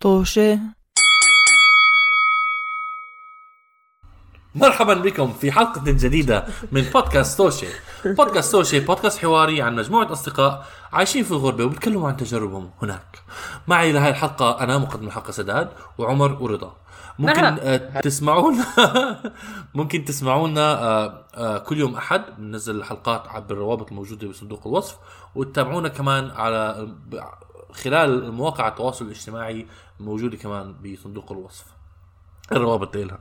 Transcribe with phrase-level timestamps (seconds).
[0.00, 0.58] طوشة.
[4.54, 7.66] مرحبا بكم في حلقة جديدة من بودكاست توشي
[8.04, 13.18] بودكاست توشي بودكاست حواري عن مجموعة أصدقاء عايشين في الغربة وبيتكلموا عن تجاربهم هناك.
[13.68, 15.68] معي لهي الحلقة أنا مقدم الحلقة سداد
[15.98, 16.76] وعمر ورضا.
[17.18, 17.44] ممكن.
[17.44, 18.64] آه تسمعونا؟
[19.74, 22.22] ممكن تسمعونا آه آه كل يوم أحد.
[22.38, 24.96] بننزل الحلقات عبر الروابط الموجودة بصندوق الوصف.
[25.34, 26.88] وتتابعونا كمان على
[27.72, 29.66] خلال مواقع التواصل الاجتماعي
[30.00, 31.64] الموجودة كمان بصندوق الوصف.
[32.52, 33.18] الروابط لها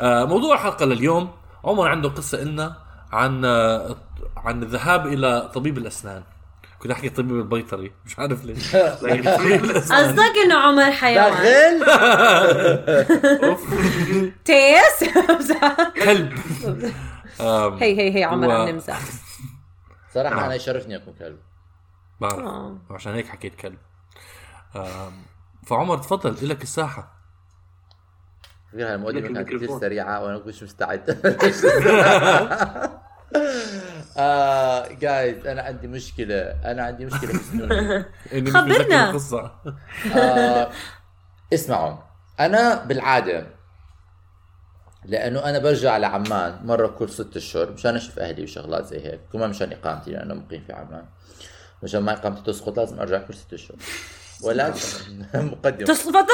[0.00, 1.30] آه، موضوع الحلقة لليوم
[1.64, 2.76] عمر عنده قصة لنا
[3.12, 3.96] عن آه،
[4.36, 6.22] عن الذهاب إلى طبيب الأسنان.
[6.78, 8.76] كنت أحكي طبيب البيطري مش عارف ليش.
[9.92, 11.30] قصدك إنه عمر حيوان.
[11.80, 11.84] داخل
[13.44, 13.74] أوف،
[14.44, 15.04] تيس.
[16.04, 16.38] كلب.
[17.82, 19.00] هي هي هي عمر عم نمزح
[20.14, 20.44] صراحة نعم.
[20.44, 21.38] أنا يشرفني أكون كلب.
[22.20, 22.38] بعرف.
[22.38, 22.78] آه.
[22.90, 23.78] عشان هيك حكيت كلب.
[25.66, 27.16] فعمر تفضل لك الساحة؟
[28.72, 29.78] فكرة المقدمة كانت كثير.
[29.80, 31.10] سريعة وأنا مش مستعد.
[34.18, 36.40] آه جايز أنا عندي مشكلة.
[36.40, 38.04] أنا عندي مشكلة في
[38.40, 39.10] مش خبرنا.
[39.10, 39.52] القصة.
[40.16, 40.70] آه
[41.54, 41.96] اسمعوا.
[42.40, 43.46] أنا بالعادة
[45.04, 49.20] لأنه أنا برجع لعمان مرة كل ست أشهر مشان أشوف أهلي وشغلات زي هيك.
[49.32, 51.04] كمان مشان إقامتي لأنه مقيم في عمان.
[51.82, 53.76] مشان ما إقامتي تسقط لازم أرجع كل ست أشهر.
[54.42, 54.78] ولكن
[55.34, 55.86] مقدمة.
[55.86, 56.26] تسقط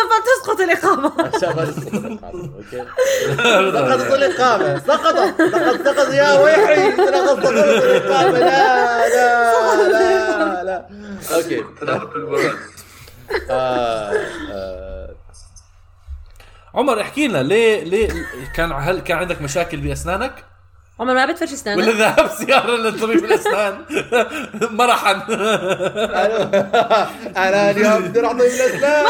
[0.42, 1.12] تسقط الإقامة.
[1.36, 2.84] عشان ما تسقط الإقامة أوكي
[3.72, 4.78] سقطت الإقامة.
[4.78, 6.89] سقطت لقد سقط يا ويحي.
[6.91, 8.39] لقد سقطت الإقامة.
[8.39, 10.62] لا لا لا.
[10.62, 10.86] لا.
[12.17, 12.53] البرد
[13.50, 14.12] آه،
[14.53, 15.14] آه،
[16.75, 18.09] عمر احكي لنا ليه ليه
[18.55, 20.44] كان هل كان عندك مشاكل بأسنانك؟
[21.03, 23.78] عمر ما بتفرش ولا اسنانك ذهب سيارة لطبيب الأسنان.
[24.70, 25.12] مرحا.
[27.36, 29.05] أنا اليوم بدي أروح طبيب الأسنان.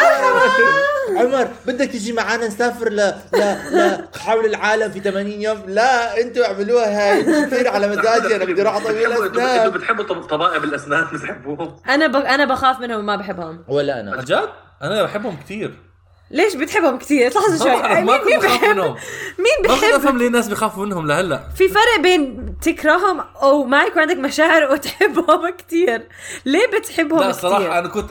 [1.16, 2.96] عمر بدك تجي معنا نسافر ل
[3.34, 3.40] ل
[3.72, 7.22] ل حول العالم في 80 يوم؟ لا أنتوا اعملوها هاي.
[7.46, 9.70] كثير على مزاجي أنا بدي أروح طبيب أنتوا الأسنان.
[9.70, 11.76] بتحبوا طب- طبائب الاسنان بتحبوهم.
[11.88, 12.16] أنا ب...
[12.16, 13.64] أنا بخاف منهم وما بحبهم.
[13.68, 14.12] ولا أنا.
[14.16, 14.48] عن جد؟
[14.82, 15.74] أنا بحبهم كثير.
[16.32, 17.82] ليش بتحبهم كثير لحظة شوي.
[17.82, 18.96] ما مين كنت مين بخاف بحب منهم.
[19.38, 21.48] مين ما افهم ليه الناس بيخافوا منهم لهلأ.
[21.56, 26.08] في فرق بين تكرههم أو ما يكون عندك مشاعر وتحبهم كثير
[26.44, 28.10] ليه بتحبهم لا الصراحه أنا كنت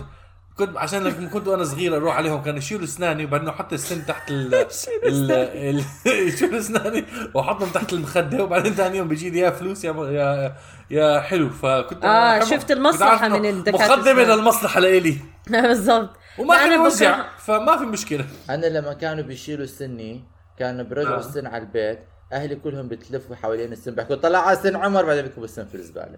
[0.58, 4.32] كنت عشان لما كنت وأنا صغير أروح عليهم كانوا يشيلوا أسناني وبعدين أحط السن تحت
[4.32, 4.54] ال
[6.06, 7.06] يشيلوا أسناني.
[7.34, 10.56] وأحطهم تحت المخدة وبعدين ثاني يوم بيجي لي يا فلوس يا يا
[10.92, 11.50] يا حلو.
[11.50, 12.50] فكنت أحبهم.
[12.50, 14.24] شفت إنه من الدكاترة مقدمه.
[14.24, 15.18] للمصلحه لإلي.
[15.48, 16.10] بالضبط.
[16.40, 20.24] وما كان يوجع بكره- فما في مشكلة أنا لما كانوا بيشيلوا سني
[20.60, 21.20] كانوا بيرجعوا آه.
[21.20, 22.00] السن على البيت
[22.34, 26.18] أهلي كلهم بتلفوا حوالين السن بيحكوا طلع على سن عمر بعدين بيكبوا السن في الزبالة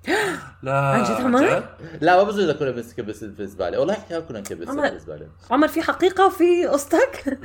[0.62, 1.62] لا عن جد عمر؟
[2.00, 4.42] لا ما بظن اذا كنا السن في الزباله والله احكي كنا.
[4.42, 7.24] في الزباله عمر في حقيقة وفي قصتك؟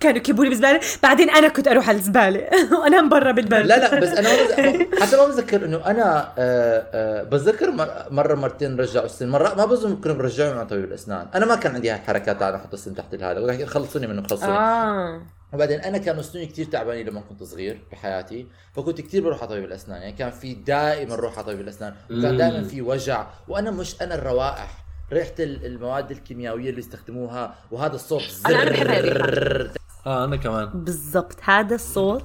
[0.00, 2.48] كانوا يكبوا لي بزبالة بعدين أنا كنت أروح على الزبالة.
[2.80, 4.28] وأنام برا بالبرد لا لا بس أنا.
[5.02, 9.28] حتى ما بتذكر إنه أنا آه آه بتذكر مر- مرة مرتين رجعوا السن.
[9.28, 11.26] مرة ما بظن كنا برجعهم عن طبيب الأسنان.
[11.34, 14.52] أنا ما كان عندي هاي الحركات أنا أحط السن تحت هذا ولكن خلصوني منه خلصوني.
[14.52, 15.22] آه.
[15.52, 19.64] وبعدين أنا كانوا اسناني كثير تعبانين لما كنت صغير بحياتي فكنت كثير بروح على طبيب
[19.64, 24.02] الأسنان يعني كان في دائما أروح على طبيب الأسنان وكان دائما في وجع وأنا مش
[24.02, 29.02] أنا الروائح ريحة ال- المواد الكيميائية اللي يستخدموها وهذا الصوت أنا- أنا بحب هاي.
[29.02, 29.70] زر
[30.06, 32.24] آه أنا كمان بالضبط هذا الصوت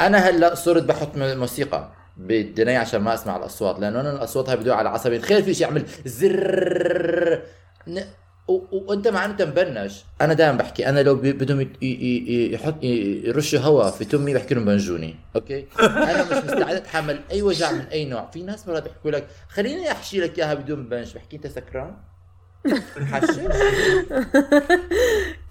[0.00, 4.72] أنا هلأ صرت بحط موسيقى بالدنيا عشان ما أسمع الأصوات لأنه أنا الأصوات هاي بدو
[4.72, 7.42] على عصبي تخيل في شيء يعمل زر.
[8.72, 11.60] وانت مع انت مبنج أنا دائما بحكي أنا لو ب- بدهم.
[11.82, 12.74] يحط.
[12.82, 17.80] يرشوا هواء في تمي بحكي لهم بنجوني okay أنا مش مستعد أتحمل أي وجع من
[17.92, 21.46] أي نوع في ناس مرات بيحكوا لك خليني أحشي لك إياها بدون بنج بحكي أنت
[21.46, 21.94] سكران
[23.12, 23.40] حشي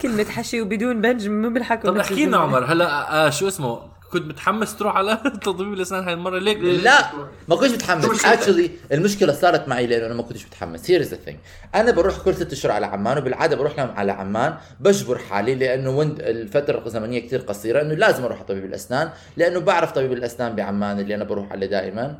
[0.01, 2.37] كلمة حشي وبدون بنج مو بالحكوا طب احكي لنا.
[2.37, 3.79] عمر هلا آه شو اسمه
[4.11, 6.39] كنت متحمس تروح على تطبيب الإسنان هاي المرة.
[6.39, 7.11] ليك؟ لا
[7.47, 8.25] ما كنتش متحمس.
[8.25, 10.91] actually المشكلة صارت معي لأنه أنا ما كنتش متحمس.
[10.91, 11.37] here's the thing
[11.75, 14.55] أنا بروح كل ست اشهر على عمان وبالعادة بروح لهم على عمان.
[14.79, 19.59] بجبر حالي لأنه وند الفترة الزمنية كثير قصيرة إنه لازم أروح على طبيب الأسنان لأنه
[19.59, 22.17] بعرف طبيب الأسنان بعمان اللي أنا بروح عليه دائما.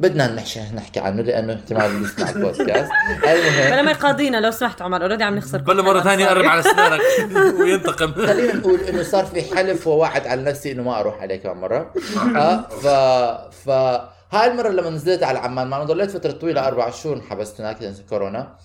[0.00, 2.90] بدنا نحكي نحكي عنه لأنه احتمال يسمع البودكاست.
[3.22, 6.60] بلا المهم ما يقاضينا لو سمحت عمر already عم نخسر بلا مرة ثانية قرب على
[6.60, 7.00] اسنانك
[7.60, 8.12] وينتقم.
[8.26, 11.92] خلينا نقول إنه صار في حلف ووعد على نفسي إنه ما أروح عليه كمان مرة.
[12.36, 12.86] آه ف
[13.56, 13.68] ف
[14.32, 17.82] هاي المرة لما نزلت على عمان ما أنا ضليت فترة طويلة أربع شهور انحبست هناك
[17.82, 18.56] لأن كورونا.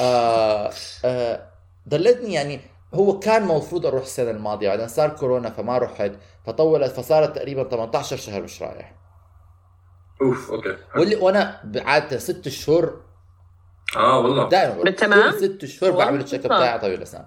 [0.00, 0.70] آه
[1.04, 1.40] آه
[1.88, 2.60] ضليتني يعني
[2.94, 6.12] هو كان المفروض أروح السنة الماضية بعدين صار كورونا فما رحت
[6.46, 8.92] فطولت فصارت تقريبا 18 شهر مش رايح.
[10.22, 10.76] أوف okay.
[10.96, 13.00] واللي وأنا بعاده ست شهور.
[13.96, 14.48] آه والله.
[14.48, 16.58] دائما بالتمام؟ ست شهور؟ بعمل ال check up آه.
[16.58, 17.24] تاعي على طبيب الاسنان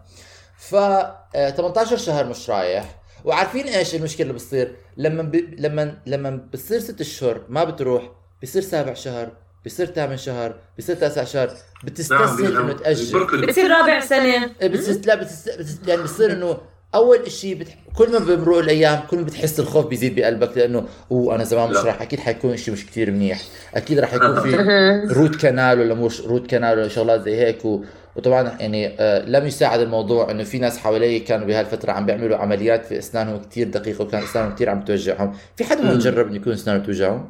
[0.57, 2.95] ف آه، 18 شهر مش رايح.
[3.25, 5.35] وعارفين إيش المشكلة اللي بتصير؟ لما ب...
[5.35, 8.11] لما لما بتصير ست اشهر ما بتروح
[8.43, 9.31] بصير سابع شهر
[9.65, 11.47] بصير ثامن شهر بصير تاسع شهر.
[11.47, 13.25] نعم بتستسهل إنه تأجل.
[13.41, 14.51] بتصير رابع سنة.
[14.61, 15.05] إيه، بتست...
[15.07, 15.59] لا بتست...
[15.59, 15.87] بتست...
[15.87, 16.57] يعني بصير إنه
[16.95, 17.73] أول شيء بتح...
[17.95, 21.75] كل ما بمرق الأيام كل ما بتحس الخوف بيزيد بقلبك لأنه أوه أنا زمان مش
[21.75, 21.83] لا.
[21.85, 23.41] راح أكيد حيكون شيء مش كثير منيح
[23.75, 24.55] أكيد راح يكون في
[25.11, 27.83] root canal ولا مش root canal ولا شغلات زي هيك و...
[28.15, 32.85] وطبعا يعني آه لم يساعد الموضوع إنه في ناس حوالي كانوا بهالفترة عم بيعملوا عمليات
[32.85, 35.99] في أسنانهم كثير دقيقة وكان أسنانهم كثير عم توجعهم في حدا ما مم.
[35.99, 37.27] جرب إنه يكون أسنانه توجعه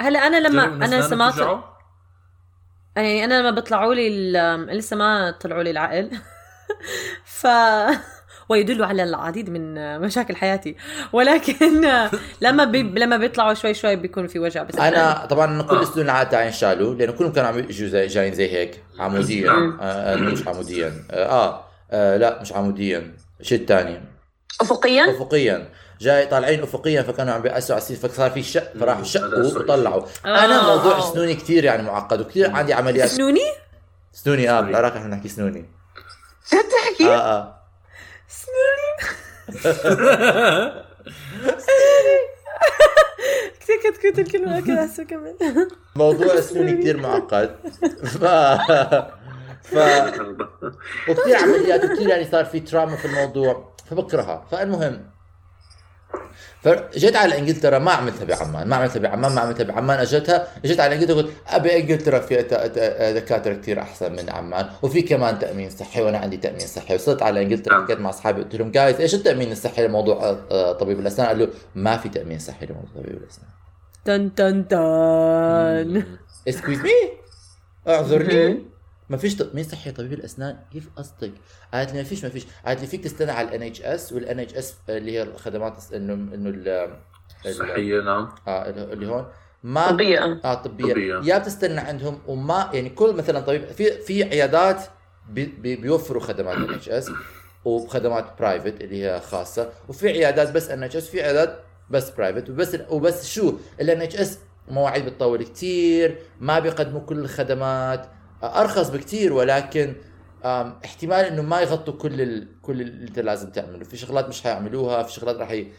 [0.00, 1.34] هلا أنا لما أنا سمعت؟
[2.96, 6.10] يعني أنا لما بيطلعوا لي ال- لسه ما طلعوا لي العقل
[7.42, 7.46] ف
[8.48, 10.76] ويدل على العديد من مشاكل حياتي.
[11.12, 11.86] ولكن
[12.40, 12.82] لما بي...
[12.82, 14.76] لما بيطلعوا شوي شوي بيكون في وجع بس.
[14.76, 15.82] أنا طبعا كل آه.
[15.82, 19.78] اسنان العادة تاعي شالوا لأنه كلهم كانوا عم يجوا زي جايين زي هيك عموديا نعم.
[19.80, 24.00] آه آه، مش عموديا آه, آه, آه لا مش عموديا شيء ثاني
[24.60, 25.68] افقيا؟ افقيا.
[26.00, 30.02] جاي طالعين افقيا فكانوا عم بيأسوا على السيف فصار في شق فراحوا شقوا وطلعوا.
[30.26, 30.44] آه.
[30.44, 33.08] أنا موضوع سنوني كثير يعني معقد وكثير عندي عمليات.
[33.08, 33.40] سنوني؟
[34.12, 35.81] سنوني آه بالعراق إحنا بنحكي سنوني.
[36.50, 37.58] تحكي آه آه.
[43.60, 45.34] كثير كنت كنت الكلمة كذا هسه كمان.
[45.96, 47.56] موضوع سنوني كثير معقد.
[48.20, 48.24] ف
[49.62, 49.74] ف
[51.08, 54.46] وكثير عمليات وكثير يعني صار في تراما في الموضوع فبكرهها.
[54.50, 55.11] فالمهم
[56.62, 60.94] فجيت على إنجلترا ما عملتها بعمان ما عملتها بعمان ما عملتها بعمان اجتها اجيت على
[60.94, 62.42] إنجلترا قلت أبي إنجلترا في
[63.14, 66.94] دكاترة كثير أحسن من عمان وفي كمان تأمين صحي وأنا عندي تأمين صحي.
[66.94, 67.84] وصلت على إنجلترا نعم.
[67.84, 71.46] حكيت مع أصحابي قلت لهم guys إيش التأمين الصحي لموضوع آه، آه، طبيب الأسنان؟ قالوا
[71.74, 73.48] ما في تأمين صحي لموضوع طبيب الأسنان.
[74.04, 76.04] تن تن تن.
[76.48, 76.90] excuse me
[77.88, 78.71] اعذرني.
[79.12, 81.32] ما فيش تامين صحي لطبيب الأسنان كيف قصدك؟
[81.74, 84.74] قالت لي ما فيش ما فيش قالت لي فيك تستنى على ال NHS وال NHS
[84.88, 86.68] اللي هي الخدمات إنه إنه ال-
[87.46, 89.26] ال- صحية نعم آه اللي هون
[89.62, 90.40] ما طبية آه.
[90.44, 90.92] آه طبية.
[90.92, 91.20] طبية.
[91.24, 94.82] يا بتستنى عندهم وما يعني كل مثلا طبيب في في عيادات
[95.30, 97.10] بي بي بيوفروا خدمات NHS
[97.64, 101.58] وخدمات private اللي هي خاصة وفي عيادات بس NHS في عيادات
[101.90, 108.06] بس private وبس وبس شو ال NHS مواعيد بتطول كتير ما بيقدموا كل الخدمات
[108.42, 109.94] أرخص بكتير ولكن
[110.84, 112.60] احتمال إنه ما يغطوا كل ال...
[112.62, 115.72] كل اللي أنت لازم تعمله في شغلات مش حيعملوها في شغلات راح ي...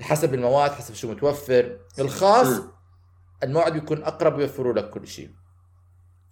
[0.00, 2.62] حسب المواد حسب شو متوفر الخاص.
[3.42, 5.30] الموعد بيكون أقرب ويوفروا لك كل شيء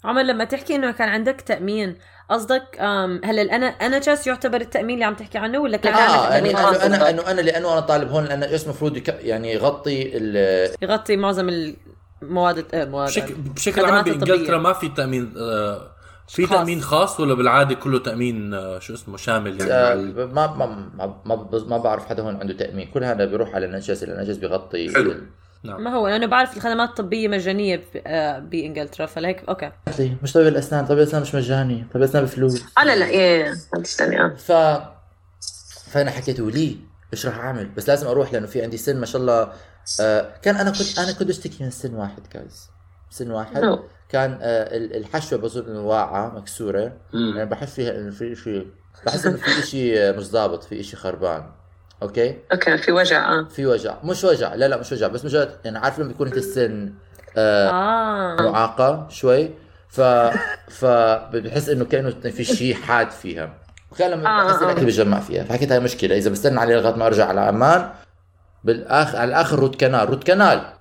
[0.05, 1.99] عمر لما تحكي إنه كان عندك تأمين
[2.31, 2.81] قصدك
[3.25, 6.55] هلا أنا أنا جالس يعتبر التأمين اللي عم تحكي عنه ولا كان آه عندك يعني
[6.55, 9.03] خاص أنا؟ انه أنا لأنه أنا طالب هون لأنه إيش المفروض.
[9.09, 10.75] يعني يغطي ال...
[10.83, 11.49] يغطي معظم
[12.25, 14.59] المواد آه، مواد بشكل بشكل عام بانجلترا.
[14.59, 15.91] ما في تأمين آه،
[16.29, 16.59] في خاص.
[16.59, 19.95] تأمين خاص ولا بالعادة كله تأمين آه، شو اسمه شامل يعني؟ آه
[20.25, 22.91] ما ما ما ما, ما بعرف حدا هون عنده تأمين.
[22.91, 24.95] كل هذا بيروح على النجس النجس بيغطي.
[24.95, 25.11] حلو.
[25.13, 25.27] ال-
[25.63, 25.85] نعم.
[25.85, 29.71] ما هو أنا بعرف الخدمات الطبية مجانية ب- بإنجلترا فلهيك أوكي.
[30.23, 32.65] مش طبيب الأسنان طبيب الأسنان مش مجاني طبيب الأسنان بفلوس.
[32.79, 33.55] آه لا لا آه
[34.37, 34.53] ف
[35.91, 36.77] فأنا حكيت ولي
[37.13, 39.53] إيش راح أعمل؟ بس لازم أروح لأنه في عندي سن ما شاء الله
[40.01, 42.71] آه كان أنا كنت أنا كنت أشتكي من سن واحد جايز
[43.11, 43.79] سن واحد.
[44.09, 46.93] كان آه ال- الحشوة بظن انه واقعة مكسورة.
[47.13, 48.67] يعني بحس فيها إنه في شيء
[49.07, 51.51] بحس إنه في شيء مش ضابط في شيء خربان.
[52.03, 53.45] okay؟ okay في وجع آه.
[53.49, 53.95] في وجع.
[54.05, 55.09] مش وجع لا لا مش وجع.
[55.09, 56.93] بس مجرد يعني عارف لما بيكون أنت السن
[57.37, 59.51] آه معاقة شوي
[59.89, 60.01] ف
[60.69, 60.85] ف
[61.35, 63.55] بحس إنه كأنه في شيء حاد فيها.
[63.93, 64.65] وكان لما آه، بحس آه.
[64.65, 65.45] الاكل بجمع فيها.
[65.45, 66.17] فحكيت هاي مشكلة.
[66.17, 67.91] إذا بستنى عليه لغاية ما أرجع على عمان
[68.65, 70.73] بالاخر على الآخر root canal root canal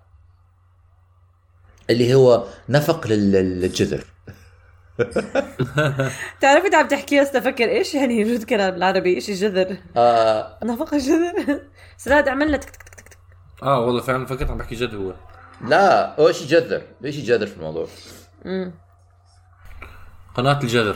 [1.89, 4.03] اللي هو نفق لل- للجذر.
[6.41, 10.57] تعرف انت عم تحكي بس أفكر إيش يعني رد كلام بالعربي إيش الجذر؟ آه.
[10.63, 11.59] نفق الجذر؟
[11.97, 13.17] سداد عمل لك تك تك تك تك.
[13.63, 15.13] آه والله فعلا فكرت عم بحكي جد هو.
[15.67, 16.81] لا هو شيء جذر.
[17.03, 17.87] شيء جذر في الموضوع؟
[18.45, 18.71] مم.
[20.35, 20.95] قناة الجذر.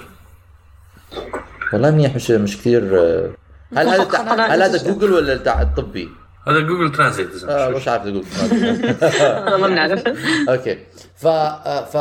[1.73, 3.29] والله منيح مش مش كثير آه،
[3.77, 4.77] هل هذا قناة هل هذا.
[4.77, 6.09] جوجل ولا الطبي؟
[6.49, 10.03] هذا جوجل ترانزيت آه مش- عارف أقول والله ما بنعرف
[10.49, 10.77] okay
[11.15, 11.27] ف
[11.93, 11.97] ف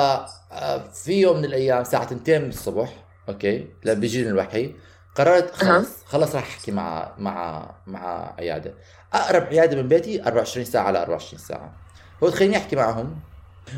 [1.04, 4.74] في يوم من الأيام الساعة 2 من الصبح okay لما بيجيني الوحي
[5.14, 8.74] قررت خلص خلص راح احكي مع مع مع عياده
[9.12, 11.76] اقرب عياده من بيتي 24 ساعه على 24 ساعه
[12.22, 13.16] هو تخليني احكي معهم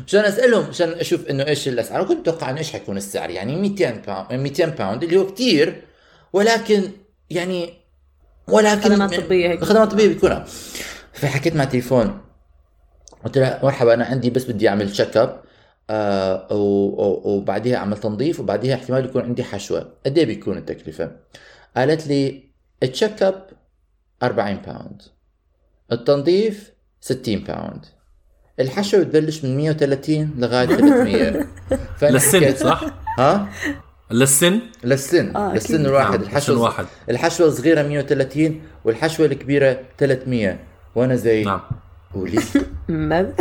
[0.07, 3.91] مشان اسالهم مشان أشوف انه إيش الاسعار وكنت أتوقع انه إيش حيكون السعر يعني 200
[3.91, 5.81] pound 200 pound اللي هو كثير
[6.33, 6.91] ولكن
[7.29, 7.73] يعني
[8.51, 9.63] ولكن خدمات طبية هيك.
[9.63, 10.45] خدمات طبية بيكونها.
[11.13, 12.21] فحكيت مع تليفون.
[13.25, 15.41] قلت لها مرحبا أنا عندي بس بدي أعمل check up
[15.89, 16.47] آه
[17.25, 19.93] وبعديها أعمل تنظيف وبعديها احتمال يكون عندي حشوة.
[20.05, 21.11] قد إيه بيكون التكلفة؟
[21.77, 22.43] قالت لي
[22.83, 23.45] ال check up
[24.23, 25.01] 40 pound
[25.91, 27.85] التنظيف 60 pound
[28.59, 31.45] الحشوة بتبلش من 130 لغاية 300
[31.97, 32.83] فأنا للسن حكيت- صح؟
[33.19, 33.49] ها؟
[34.11, 35.35] للسن؟ للسن.
[35.35, 35.85] آه، للسن أكيد.
[35.85, 36.11] الواحد.
[36.11, 36.85] نعم، الحشوه للسن واحد.
[37.09, 40.59] الحشوه الصغيره 130 والحشوة الكبيرة 300
[40.95, 41.61] وأنا زي نعم.
[42.15, 42.39] ولي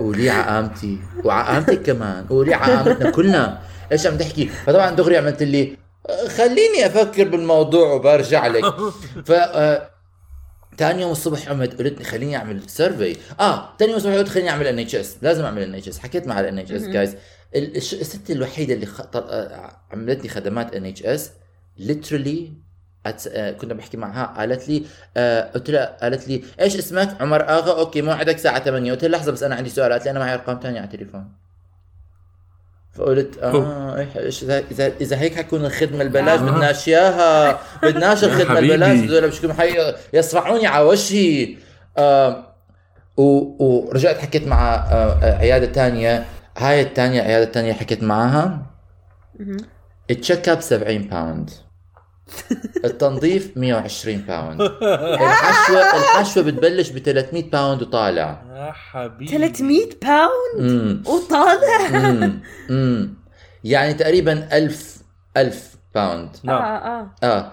[0.00, 0.98] ولي عقامتي.
[1.24, 2.26] وعقامتك كمان.
[2.30, 3.58] ولي عقامتنا كلنا.
[3.92, 5.76] إيش عم تحكي؟ فطبعا دغري عملت لي
[6.10, 8.64] "أه، خليني أفكر بالموضوع وبرجع لك.
[9.26, 9.88] ف آه،
[10.78, 14.50] تاني يوم الصبح قمت قلت لي خليني أعمل سيرفي آه تاني يوم الصبح قلت خليني
[14.50, 17.16] أعمل ان اتش اس لازم أعمل ان اتش اس حكيت مع الان اتش اس جايز
[17.54, 19.00] الست الوحيدة اللي خ...
[19.16, 21.30] آه، عملت لي خدمات ان اتش اس
[21.78, 22.52] ليترلي
[23.60, 24.82] كنا بحكي معها قالت لي
[25.16, 29.18] آه قلت لها قالت لي إيش اسمك؟ عمر آغا okay موعدك الساعة 8 قلت لها
[29.18, 29.92] لحظة بس أنا عندي سؤال.
[29.92, 31.28] قالت لي أنا معي أرقام ثانية على التليفون.
[32.94, 36.42] فقلت آه إيش اذا اذا هيك حتكون الخدمة البلاش آه.
[36.42, 37.60] بدناش إياها.
[37.82, 38.58] بدناش الخدمة.
[38.58, 41.56] البلاش هذول حي يصفعوني على وجهي.
[41.98, 42.44] آه
[43.16, 46.24] ورجعت حكيت مع آه عيادة ثانية
[46.58, 48.66] هاي الثانية عياده ثانية حكيت معاها.
[50.10, 51.50] ال check up 70 pound
[52.84, 54.60] التنظيف 120 pound
[55.22, 58.42] الحشوة الحشوة بتبلش ب 300 pound وطالع.
[58.56, 59.26] يا حبيبي.
[59.26, 62.40] 300 باوند وطالع؟ امم
[62.70, 63.14] امم
[63.64, 65.02] يعني تقريبا 1000
[65.36, 66.62] 1000 pound آه نعم.
[66.62, 67.52] آه آه,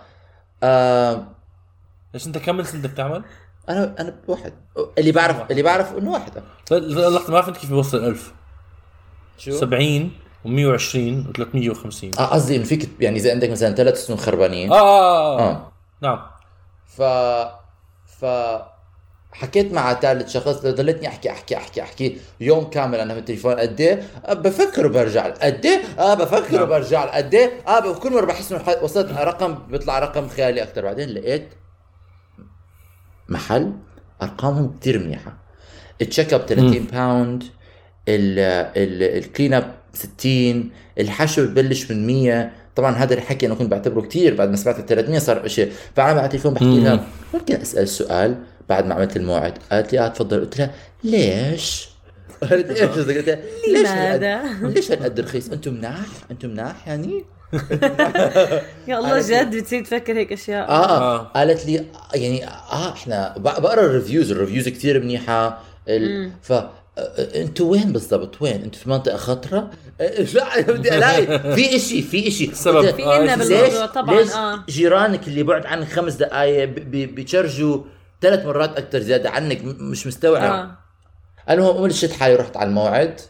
[0.63, 1.27] آه.
[2.15, 2.99] إيش أنت كم سنة بدك
[3.69, 4.53] أنا أنا واحد
[4.97, 6.43] اللي بعرف اللي بعرف إنه واحدة.
[6.71, 8.33] لحظه ما فهمت كيف بيوصل 1000
[9.39, 10.11] شو؟ 70
[10.45, 14.71] و120 و350 آه قصدي إنه فيك يعني إذا عندك مثلا ثلاث سنين خربانين.
[14.71, 15.49] آه آه, آه.
[15.49, 15.71] آه.
[16.01, 16.19] نعم.
[16.85, 17.01] ف
[18.19, 18.25] ف
[19.31, 23.81] حكيت مع ثالث شخص ضليتني أحكي أحكي أحكي أحكي يوم كامل أنا في التليفون قد
[23.81, 26.63] إيه؟ آه، بفكر وبرجع قد إيه؟ آه بفكر نعم.
[26.63, 31.09] وبرجع قد إيه؟ آه كل مرة بحس إنه وصلت رقم بيطلع رقم خيالي أكثر بعدين
[31.09, 31.49] لقيت
[33.29, 33.73] محل
[34.21, 35.37] أرقامهم كثير منيحة.
[36.01, 37.43] ال check up 30 pound
[38.09, 44.35] ال clean up 60 الحشو ببلش من 100 طبعا هذا الحكي أنا كنت بعتبره كثير
[44.35, 46.79] بعد ما سمعت ال 300 صار شيء فأنا على التليفون بحكي.
[46.79, 48.35] لها ممكن أسأل سؤال
[48.69, 50.71] بعد ما عملت الموعد قالت لي آه تفضل قلت لها
[51.03, 51.89] ليش؟
[52.49, 55.95] قالت إيش؟ قلت لها ليش؟ هالقد- ليش هالقد رخيص؟ أنتم مناح؟
[56.31, 57.23] أنتم مناح يعني؟
[58.87, 61.15] يا الله جد بتصير تفكر هيك أشياء آه, آه.
[61.19, 61.23] آه.
[61.23, 61.85] قالت لي
[62.15, 66.31] يعني آه إحنا بقرأ ال reviews ال reviews كثير منيحة ال...
[66.41, 66.53] ف
[67.35, 69.69] أنتوا وين بالضبط؟ وين؟ أنتوا في منطقة خطرة؟
[70.01, 71.55] آه، لا بدي ألاقي.
[71.55, 72.55] في إشي في إشي.
[72.55, 72.91] سبب.
[72.91, 74.63] في آه، ليش- بالموضوع طبعا ليش آه.
[74.69, 77.81] جيرانك اللي بعد عنك خمس دقائق ب- ب- بي charge وا
[78.21, 80.43] ثلاث مرات أكثر زيادة عنك مش مستوعب.
[80.51, 80.71] آه.
[81.53, 83.21] المهم مشيت حالي رحت على الموعد.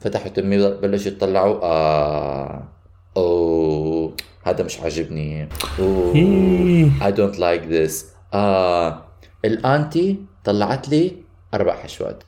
[0.00, 2.68] فتحوا تمي بلشوا يطلعوا آه.
[3.16, 4.16] أوه.
[4.44, 5.48] هذا مش عاجبني.
[5.78, 6.90] أوه.
[7.00, 7.92] I don't like this.
[8.34, 9.04] آه.
[9.44, 11.16] الأنتي طلعت لي
[11.54, 12.22] أربع حشوات.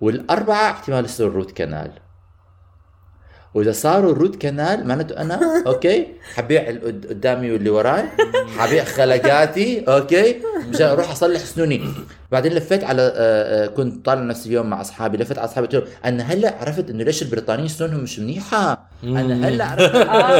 [0.00, 1.90] والأربعة احتمال يصيروا root canal
[3.54, 8.04] وإذا صاروا root canal معناته أنا okay حبيع قدامي واللي وراي
[8.58, 11.84] حبيع خلقاتي okay مشان أروح أصلح سنوني
[12.32, 15.74] بعدين لفيت على آه، آه، كنت طالع نفس اليوم مع أصحابي لفيت على أصحابي قلت
[15.74, 19.94] لهم أنا هلأ عرفت إنه ليش البريطانيين سنونهم مش منيحة؟ أنا هلأ عرفت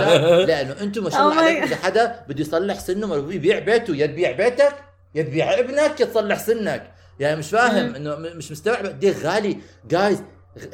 [0.48, 1.66] لأنه أنتم ما شاء الله عليكم Oh God.
[1.66, 4.74] اذا حدا بده يصلح سنه ما بيبيع بيته يا تبيع بيتك
[5.14, 6.90] يا تبيع ابنك يا تصلح سنك.
[7.20, 9.58] يعني مش فاهم إنه مش مستوعب قد إيه غالي.
[9.88, 10.22] جايز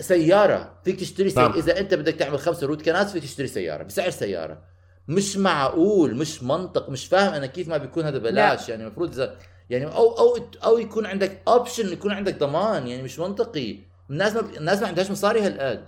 [0.01, 1.33] سيارة فيك تشتري.
[1.37, 1.53] نعم.
[1.53, 4.63] إذا أنت بدك تعمل خمسة root canal ات فيك تشتري سيارة بسعر سيارة.
[5.09, 8.69] مش معقول مش منطق مش فاهم أنا كيف ما بيكون هذا بلاش.
[8.69, 9.39] يعني المفروض اذا
[9.71, 12.87] يعني أو أو أو يكون عندك option يكون عندك ضمان.
[12.87, 13.79] يعني مش منطقي.
[14.11, 15.85] الناس ما الناس ما عندهاش مصاري هالقد.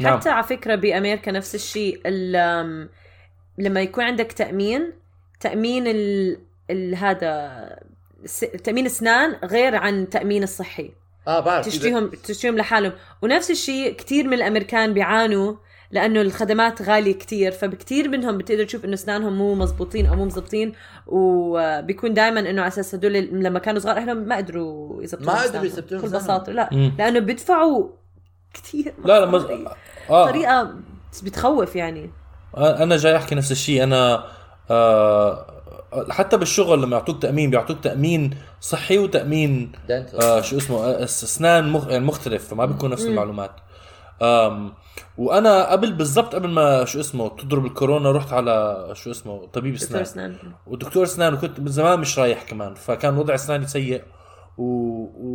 [0.00, 0.18] نعم.
[0.18, 2.08] حتى على فكرة بأمريكا نفس الشيء.
[3.58, 4.92] لما يكون عندك تأمين
[5.40, 6.38] تأمين ال...
[6.70, 6.94] ال...
[6.94, 7.80] هذا
[8.64, 10.90] تأمين أسنان غير عن تأمين الصحي.
[11.28, 11.66] آه بعرف.
[11.66, 12.92] تشتريهم تشتريهم لحالهم.
[13.22, 15.54] ونفس الشيء كثير من الأمريكان بيعانوا
[15.90, 20.72] لأنه الخدمات غالية كتير فبكتير منهم بتقدر تشوف إنه أسنانهم مو مزبوطين أو مو مزبوطين
[21.06, 25.64] وبيكون دائما إنه على أساس هدول لما كانوا صغار اهلهم ما قدروا يزبطوا ما قدروا
[25.64, 26.08] لهم بكل.
[26.08, 26.52] بساطة.
[26.52, 26.92] لا مم.
[26.98, 27.88] لأنه بيدفعوا
[28.54, 29.46] كثير لا لا مز...
[30.10, 30.24] آه.
[30.30, 30.74] طريقة
[31.22, 32.10] بتخوف يعني.
[32.56, 33.82] أنا جاي أحكي نفس الشيء.
[33.82, 34.24] أنا
[34.70, 35.53] آه
[36.10, 39.72] حتى بالشغل لما يعطوك تأمين بيعطوك تأمين صحي وتأمين.
[39.90, 41.88] آه شو اسمه آه، أسنان مخ...
[41.88, 43.50] يعني مختلف فما بيكون نفس المعلومات.
[44.22, 44.72] آم
[45.18, 50.02] وأنا قبل بالضبط قبل ما شو اسمه تضرب الكورونا رحت على شو اسمه طبيب دكتور
[50.02, 50.30] أسنان.
[50.30, 50.52] أسنان.
[50.66, 54.02] ودكتور أسنان وكنت من زمان مش رايح كمان فكان وضع أسناني سيء.
[54.58, 54.64] و...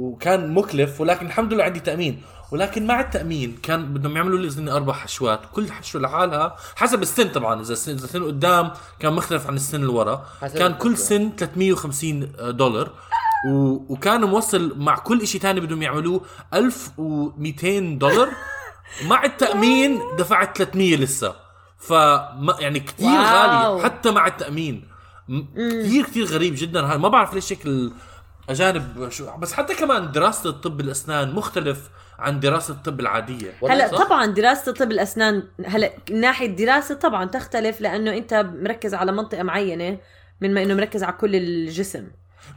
[0.10, 2.22] وكان مكلف ولكن الحمد لله عندي تأمين.
[2.52, 7.30] ولكن مع التأمين كان بدهم يعملوا لي اظن أربع حشوات كل حشوه لحالها حسب السن
[7.30, 10.98] طبعا إذا السن إذا السن قدام كان مختلف عن السن اللي ورا كان كل.
[10.98, 12.92] سن 350 دولار.
[13.50, 13.80] و...
[13.94, 16.22] وكان موصل مع كل شيء تاني بدهم يعملوه
[16.54, 18.30] 1200 دولار.
[19.06, 21.36] مع التأمين دفعت 300 لسه.
[21.78, 23.08] فما يعني كثير.
[23.08, 24.88] غالي حتى مع التأمين.
[25.56, 26.92] كثير كثير غريب جدا.
[26.92, 27.92] هاي ما بعرف ليش هيك
[28.50, 31.90] الاجانب شو بس حتى كمان دراسة الطب الأسنان مختلف
[32.20, 37.26] عن دراسة الطب العادية هلا صح؟ طبعا دراسة طب الأسنان هلا من ناحية دراسة طبعا
[37.26, 39.98] تختلف لأنه أنت مركز على منطقة معينة
[40.42, 42.08] من ما إنه مركز على كل الجسم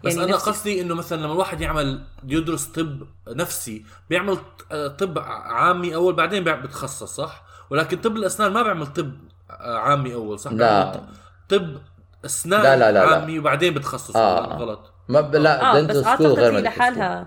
[0.05, 4.39] بس يعني أنا نفس- قصدي إنه مثلا لما الواحد يعمل يدرس طب نفسي بيعمل
[4.73, 9.13] آه، طب عامي أول بعدين بيع- بتخصص صح ولكن طب الأسنان ما بيعمل طب
[9.51, 10.85] آه، عامي أول صح لا.
[10.93, 11.07] بيعمل
[11.49, 11.77] طب
[12.25, 13.15] أسنان لا، لا، لا، لا.
[13.17, 14.57] عامي وبعدين بتخصص آه.
[14.57, 15.37] غلط ما ب...
[15.37, 17.27] لا آه دنتال بس سكول أعتقد غير هي medical لحالها.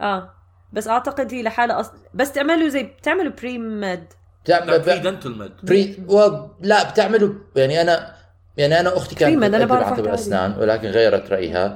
[0.00, 0.30] آه.
[0.72, 1.90] بس أعتقد هي لحالها أص...
[2.14, 4.04] بس تعملوا زي بتعملوا بري ميد.
[4.44, 5.02] بتعمل بري ب...
[5.02, 6.30] دنتال ميد بري و...
[6.60, 8.12] لا بتعملوا يعني أنا
[8.56, 11.66] يعني أنا أختي كانت بتقدم بعرف على طب واحدة الاسنان ولكن غيرت رأيها.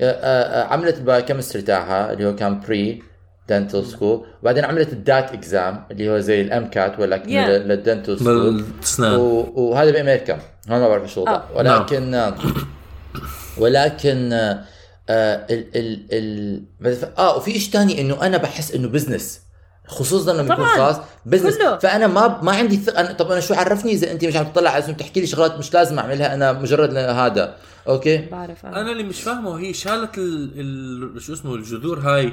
[0.00, 3.02] آه، آه، آه، عملت البايوكيمستري تاعها اللي هو كان بري
[3.48, 7.48] دنتال سكول وبعدين عملت الدات اكزام اللي هو زي الام كات ولكن Yeah.
[7.48, 8.64] لل- للدنتال سكول
[9.02, 10.34] و- وهذا بأمريكا.
[10.70, 11.42] هون ما بعرف شو آه.
[11.54, 12.34] ولكن آه،
[13.58, 14.64] ولكن آه،
[15.08, 19.40] آه، ال ال ال آه وفي شيء ثاني إنه أنا بحس إنه business
[19.86, 20.76] خصوصا لما يكون طبعاً.
[20.76, 20.96] خاص
[21.26, 21.78] business كله.
[21.78, 24.70] فأنا ما ما عندي ثقه أنا طب أنا شو عرفني؟ إذا أنت مش عم تطلع
[24.70, 27.56] على تحكي لي شغلات مش لازم أعملها أنا مجرد هذا.
[27.88, 30.52] okay؟ بعرف أنا اللي مش فاهمه هي شالت ال...
[31.16, 31.22] ال...
[31.22, 32.32] شو اسمه الجذور هاي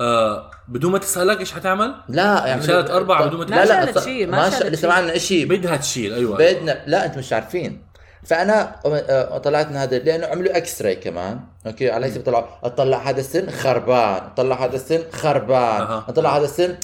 [0.00, 3.98] آه بدون ما تسألك إيش حتعمل؟ لا يعني شالت أربعة بدون ما لا لا شالت
[3.98, 4.72] شيء، ما ما شالت شالت شيء.
[4.72, 6.36] لسه معنا شيء بدها تشيل أيوه.
[6.36, 7.82] بدنا لا أنتم مش عارفين.
[8.26, 8.76] فأنا
[9.44, 11.40] طلعت من هذا لأنه عملوا X-ray كمان.
[11.66, 12.44] okay؟ على أساس طلعوا.
[12.64, 14.22] أطلع هذا السن خربان.
[14.24, 15.82] أطلع هذا السن خربان.
[16.08, 16.76] أطلع هذا السن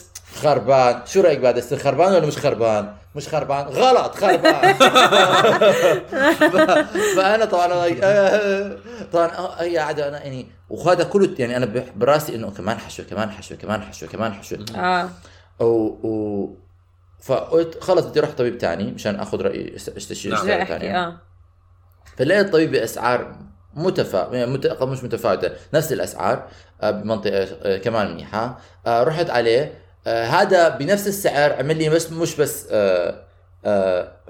[0.43, 1.01] خربان.
[1.07, 3.67] شو رأيك بهذا السن؟ خربان ولا مش خربان؟ مش خربان.
[3.67, 4.75] غلط خربان.
[7.17, 7.69] فأنا طبعا
[9.13, 9.31] طبعا
[9.63, 13.83] هي قاعدة أنا يعني وهذا كله يعني أنا براسي إنه كمان حشوه كمان حشوه كمان
[13.83, 15.11] حشوه كمان حشوه آه.
[15.61, 16.57] و, و...
[17.23, 20.65] فقلت خلص بدي أروح طبيب تاني مشان آخذ رأي استشير نعم.
[20.65, 21.28] ثانية آه.
[22.19, 23.37] فلقيت طبيب بأسعار
[23.75, 24.83] متفا يعني مت...
[24.83, 26.49] مش متفاوتة نفس الأسعار
[26.81, 32.37] آه، بمنطقة آه، كمان منيحه آه، رحت عليه هذا بنفس السعر عمل لي بس مش
[32.37, 32.67] بس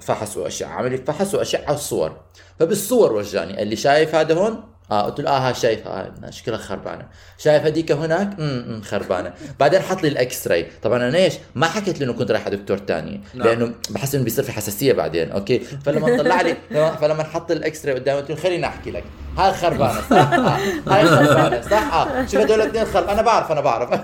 [0.01, 2.17] فحص وأشعة عمل لي فحص وأشعة وصور.
[2.59, 6.57] فبالصور وجاني قال لي شايف هذا هون آه قلت له آه ها شايفها آه شكلها
[6.57, 7.05] خربانة.
[7.37, 9.33] شايف هذيك هناك؟ امم خربانة.
[9.59, 12.55] بعدين حط لي ال X-ray طبعا أنا ليش ما حكيت له انه كنت رايح على
[12.57, 13.21] دكتور تاني.
[13.33, 13.47] نعم.
[13.47, 17.85] لأنه بحس إنه بيصير في حساسية بعدين أوكي؟ فلما طلع لي لما- فلما حط ال
[17.85, 19.03] X-ray قدامي قلت له خليني أحكي لك.
[19.37, 20.57] هاي خربانة صح؟ آه.
[20.87, 23.07] هاي خربانة صح؟ آه شوف هدول الاثنين خرب.
[23.09, 23.89] أنا بعرف أنا بعرف.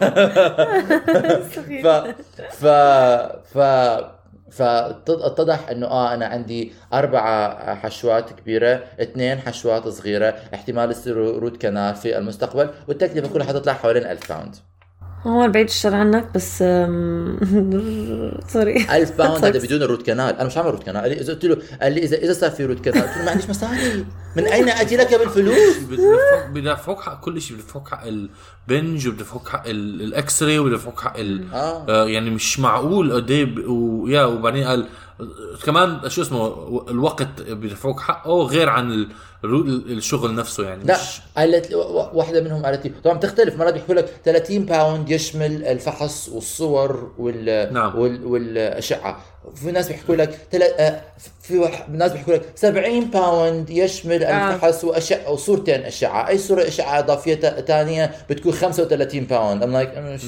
[1.84, 1.88] ف
[2.60, 2.65] ف
[3.54, 3.58] ف
[4.52, 11.96] فاتضح إنه آه أنا عندي أربع حشوات كبيرة اثنين حشوات صغيرة احتمال يصير root canal
[11.96, 14.56] في المستقبل والتكلفة كلها حتطلع حوالين 1000 pound
[15.24, 16.58] هون بعيد الشر عنك بس
[18.48, 21.22] sorry 1000 pound هذا بدون ال root canal أنا مش عامل root canal قال لي
[21.22, 23.50] إذا قلت له قال لي اذا إذا صار في root canal قلت له ما عنديش
[23.50, 24.06] مصاري.
[24.36, 25.76] من أين أتي لك بالفلوس
[26.54, 31.54] بدفعوك حق كل شيء بدفعوك حق البنج وبدفعوك حق ال- ال X-ray وبدفعوك حق ال...
[31.54, 31.86] آه.
[31.89, 34.88] آه يعني مش معقول قد إيه ويا وبعدين قال
[35.65, 36.47] كمان شو اسمه
[36.89, 39.08] الوقت بدفعوك حقه غير عن
[39.43, 43.73] الشغل نفسه يعني لا مش قالت لي- و- واحدة منهم قالت لي طبعا بتختلف مرات
[43.73, 47.99] بيحكوا لك 30 pound يشمل الفحص والصور وال نعم.
[47.99, 49.21] وال والأشعة
[49.56, 50.63] في ناس بيحكوا لك تل...
[50.63, 51.01] آه،
[51.41, 51.69] في.
[51.91, 54.54] ناس بيحكوا لك 70 pound يشمل آه.
[54.56, 57.36] الفحص وأشعة وصورتين أشعة أي صورة أشعة إضافية
[57.67, 60.25] ثانية بتكون 35 pound ام like مش...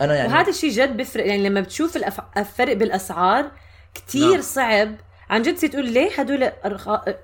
[0.00, 1.98] أنا يعني وهذا الشيء جد بيفرق يعني لما بتشوف.
[2.36, 3.50] الفرق بالأسعار
[3.94, 4.40] كتير نعم.
[4.40, 4.94] صعب.
[5.30, 6.50] عن جد تقول ليه هدول.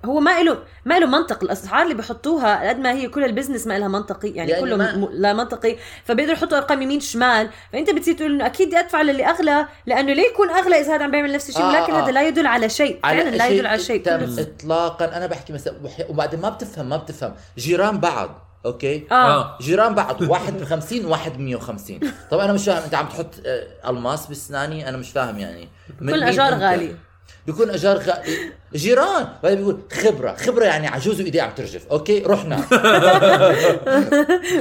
[0.05, 1.43] هو ما له ما له منطق.
[1.43, 4.29] الأسعار اللي بحطوها قد ما هي كل ال business ما لها منطقي.
[4.29, 5.09] يعني, يعني كله ما- م...
[5.13, 5.77] لا منطقي.
[6.05, 7.51] فبيقدروا يحطوا أرقام يمين شمال.
[7.73, 11.05] فأنت بتصير تقول إنه أكيد بدي أدفع للي أغلى لأنه ليه يكون أغلى إذا هذا
[11.05, 12.05] عم بيعمل نفس الشيء؟ آه، ولكن آه.
[12.05, 13.01] هذا لا يدل على شيء.
[13.03, 14.03] فعلا لا يدل على شيء.
[14.41, 15.17] اطلاقا.
[15.17, 15.75] أنا بحكي مثلا
[16.09, 17.35] وبعدين ما بتفهم ما بتفهم.
[17.59, 18.46] جيران بعض.
[18.67, 19.15] أوكي؟ آه.
[19.15, 19.59] آه.
[19.61, 23.31] جيران بعض واحد ب 50 وواحد ب 150 طب أنا مش فاهم أنت عم تحط
[23.47, 25.69] آه، ألماس باسناني أنا مش فاهم يعني.
[26.01, 26.97] من كل اجار؟ غالي.
[27.47, 28.13] بيكون اجار غ...
[28.75, 29.29] جيران.
[29.43, 31.87] بعدين بيقول خبرة خبرة يعني عجوز وايديه عم ترجف.
[31.87, 32.57] أوكي رحنا.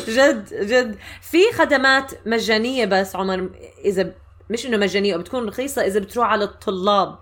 [0.08, 0.96] جد جد.
[1.22, 3.50] في خدمات مجانية بس عمر
[3.86, 4.12] إذا
[4.50, 7.20] مش إنه مجانية بتكون رخيصة إذا بتروح على الطلاب.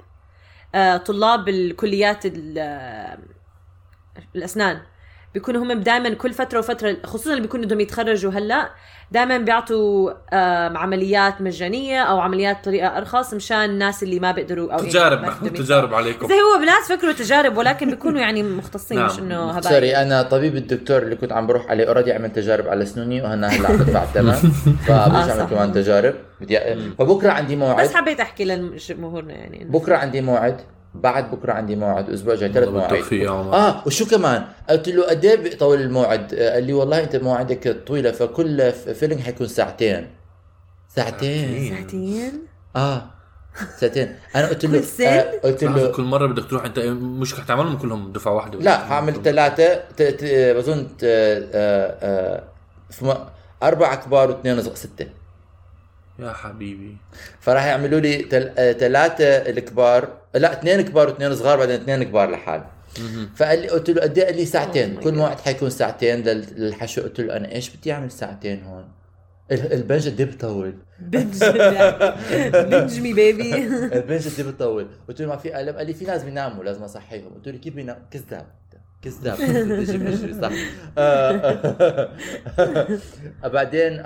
[0.76, 3.18] آه طلاب الكليات ال- آه،
[4.36, 4.82] الأسنان.
[5.34, 8.70] بيكونوا هم دائما كل فترة وفترة خصوصا اللي بيكونوا بدهم يتخرجوا هلأ
[9.12, 14.80] دائما بيعطوا آم، عمليات مجانية أو عمليات بطريقة أرخص مشان الناس اللي ما بيقدروا أو
[14.80, 16.28] تجارب ما بدهم تجارب عليكم.
[16.28, 19.06] زي هو بناس فكروا تجارب ولكن بيكونوا يعني مختصين نعم.
[19.08, 19.72] مش إنه هباء.
[19.72, 23.48] sorry أنا طبيب الدكتور اللي كنت عم بروح عليه already عمل تجارب على سنوني وهنا
[23.48, 25.50] هلأ عم بدفع الثمن فبديش آه، أعمل.
[25.50, 26.14] كمان تجارب.
[26.42, 26.60] بدي
[27.00, 27.84] فبكره عندي موعد.
[27.84, 29.64] بس حبيت أحكي لجمهورنا يعني.
[29.70, 30.62] بكرة عندي موعد.
[30.94, 33.04] بعد بكرة عندي موعد الأسبوع الجاي ثلاث مواعيد.
[33.54, 37.84] آه وشو كمان؟ قلت له قد إيه بيطول الموعد؟ آه، قال لي والله أنت مواعيدك
[37.88, 40.08] طويلة فكل filling حيكون ساعتين.
[40.96, 42.42] ساعتين؟ ساعتين.
[42.76, 43.06] آه
[43.80, 44.16] ساعتين.
[44.36, 48.12] أنا قلت له؟ آه قلت له كل مرة بدك تروح أنت مش رح تعملهم كلهم
[48.12, 48.60] دفعة واحدة.
[48.60, 52.44] لا هعمل ثلاثة ت- ت- بظن آه،
[53.02, 53.28] آه،
[53.64, 55.08] أربع كبار واثنين ستة.
[56.20, 56.98] يا حبيبي.
[57.40, 58.18] فراح يعملوا لي
[58.80, 62.64] ثلاثة الكبار لا اثنين كبار واثنين صغار بعدين اثنين كبار لحال.
[63.36, 64.98] فقال لي قلت له قد إيه؟ قال لي ساعتين.
[65.00, 65.14] Oh كل.
[65.14, 67.02] موعد حيكون ساعتين لل- للحشو.
[67.02, 68.88] قلت له أنا إيش بدي أعمل ساعتين هون؟
[69.52, 71.44] ال- البنج قد إيه بطول؟ بنج.
[72.54, 73.56] بنج مي بيبي
[73.98, 76.84] البنج قد إيه بطول؟ قلت له ما في الم قال لي في ناس بيناموا لازم
[76.84, 77.34] أصحيهم.
[77.34, 78.46] قلت له كيف بينام؟ كذاب.
[79.02, 79.38] كذاب.
[79.86, 80.52] تجيب اجري صح.
[80.98, 82.10] آه،
[83.54, 84.04] بعدين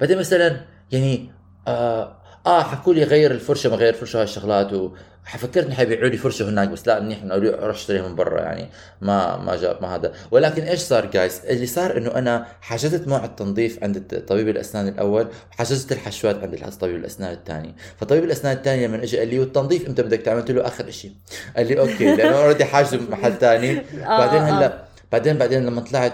[0.00, 0.60] بعدين مثلا
[0.92, 1.30] يعني
[1.68, 2.16] آه
[2.48, 6.68] آه حكوا لي غير الفرشة ما غير الفرشة هالشغلات وفكرت انه حيبيعوا لي فرشة هناك
[6.68, 8.68] بس لا منيح إنه أروح أشتريها من برا يعني
[9.00, 10.12] ما ما جاب ما هذا.
[10.30, 15.28] ولكن إيش صار جايز اللي صار إنه أنا حجزت موعد تنظيف عند طبيب الأسنان الأول
[15.52, 17.74] وحجزت الحشوات عند طبيب الأسنان الثاني.
[18.00, 21.12] فطبيب الأسنان الثاني لما اجى قال لي والتنظيف إمتى بدك تعمل؟ قلت له آخر شيء
[21.56, 23.74] قال لي أوكي لأنه already حاجز محل ثاني.
[23.74, 24.58] بعدين آه.
[24.58, 26.12] هلا بعدين بعدين لما طلعت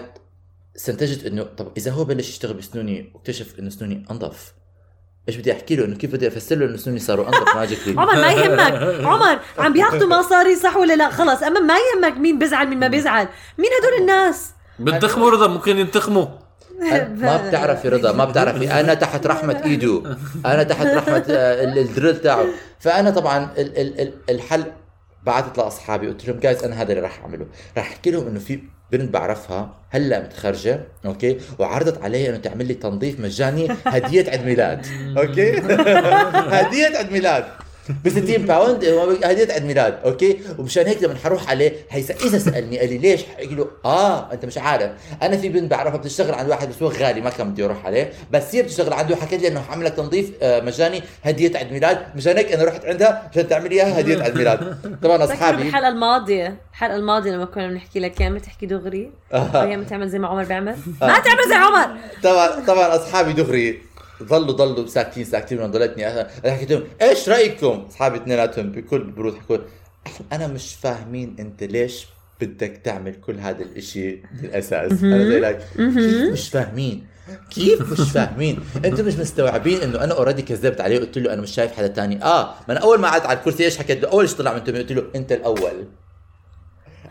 [0.75, 4.64] استنتجت إنه طب إذا هو بلش يشتغل بسنوني واكتشف إنه سنوني أنظف.
[5.29, 7.87] إيش بدي أحكي له؟ إنه كيف بدي أفسر له إنه سنوني صاروا أنظف ما جت
[7.87, 8.01] لي.
[8.01, 8.73] عمر ما يهمك.
[9.11, 12.87] عمر عم بياخذوا مصاري صح ولا لا؟ خلص أما ما يهمك مين بيزعل مين ما
[12.87, 16.25] بيزعل مين هدول الناس؟ بنتخموا رضا ممكن ينتخموا.
[17.15, 18.71] ما بتعرفي رضا ما بتعرفي.
[18.79, 22.45] أنا تحت رحمة ايده أنا تحت رحمة آه، ال- ال drill تاعه
[22.79, 24.63] فأنا طبعا ال- ال- ال- الحل
[25.23, 27.45] بعثت لأصحابي قلت لهم جايز أنا هذا اللي راح أعمله.
[27.77, 28.59] راح أحكي لهم إنه في
[28.91, 34.85] بنت بعرفها هلأ متخرجة أوكي؟ وعرضت علي إنه تعمل لي تنظيف مجاني هدية عيد ميلاد
[35.17, 35.59] أوكي؟
[36.57, 37.45] هدية عيد ميلاد.
[37.89, 38.85] ب 60 pound
[39.23, 42.11] هديه عيد ميلاد أوكي؟ ومشان هيك لما حروح عليه حيس...
[42.11, 44.91] إذا سألني قال لي ليش؟ حكي له آه أنت مش عارف.
[45.21, 48.11] أنا في بنت بعرفها بتشتغل عند واحد بس هو غالي ما كان بدي أروح عليه
[48.31, 51.97] بس هي بتشتغل عنده حكت لي أنه حعمل لك تنظيف آه، مجاني هدية عيد ميلاد.
[52.15, 54.77] مشان هيك أنا رحت عندها عشان تعمل لي إياها هدية عيد ميلاد.
[55.03, 59.83] طبعا اصحابي بالحلقة الماضية الحلقة الماضية لما كنا بنحكي لك يا تحكي دغري؟ أو يا
[59.89, 61.97] تعمل زي ما عمر بيعمل؟ ما تعمل زي عمر!
[62.23, 63.84] طبعا طبعا أصحابي دغري
[64.23, 69.35] ضلوا ضلوا ساكتين ساكتين وأنا ضلتني أنا حكيت لهم إيش رأيكم؟ اصحابي اثنيناتهم بكل برود
[69.35, 69.57] حكوا
[70.33, 72.07] أنا مش فاهمين أنت ليش
[72.41, 75.03] بدك تعمل كل هذا الإشي بالأساس.
[75.03, 77.07] أنا زي لك كيف مش فاهمين؟
[77.49, 81.51] كيف مش فاهمين؟ أنتم مش مستوعبين إنه أنا already كذبت عليه قلت له أنا مش
[81.51, 82.23] شايف حدا تاني.
[82.23, 84.63] آه ما أنا أول ما قعدت على الكرسي إيش حكيت له؟ أول شيء طلع من
[84.63, 85.87] تمي قلت له أنت الأول.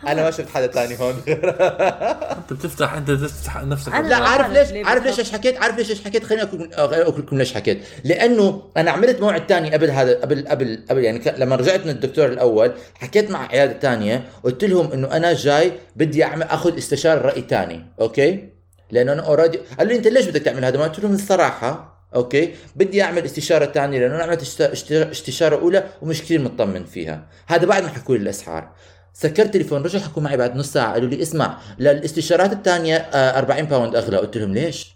[0.09, 1.14] أنا ما شفت حدا تاني هون.
[1.29, 3.93] أنت بتفتح أنت تفتح نفسك.
[3.93, 5.19] لا عارف ليش عارف ليش.
[5.19, 6.43] إيش حكيت عارف ليش إيش حكيت؟ خليني
[6.75, 7.83] أقول لكم ليش حكيت.
[8.05, 12.27] لأنه أنا عملت موعد تاني قبل هذا قبل قبل قبل يعني لما رجعت من الدكتور
[12.27, 17.43] الأول حكيت مع عيادة تانية قلت لهم إنه أنا جاي بدي اعمل أخذ استشارة رأي
[17.43, 18.49] تاني أوكي؟
[18.90, 22.55] لأنه أنا already قال لي أنت ليش بدك تعمل هذا؟ ما قلت لهم الصراحة أوكي؟
[22.77, 27.27] بدي أعمل استشارة ثانية لأنه أنا عملت استشارة أولى ومش كثير مطمن فيها.
[27.47, 28.73] هذا بعد ما حكوا لي الأسعار.
[29.16, 33.62] سكرت تليفون رجعوا حكوا معي بعد نص ساعة قالوا لي اسمع للاستشارات الثانية آه، 40
[33.64, 34.16] pound أغلى.
[34.16, 34.94] قلت لهم ليش؟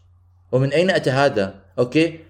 [0.53, 2.21] ومن أين أتى هذا؟ أوكي؟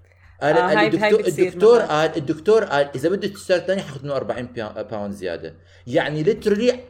[0.42, 1.81] قال آه، قال الدكتور الدكتور.
[1.81, 5.55] قال الدكتور قال إذا بدك استشاره ثانية حاخذ منه 40 بيا- pound زيادة.
[5.87, 6.81] يعني literally